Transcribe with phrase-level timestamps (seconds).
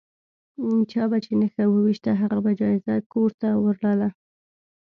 [0.91, 4.09] چا به چې نښه وویشته هغه به جایزه کور ته وړله.